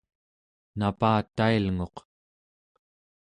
napatailnguq 0.77 1.95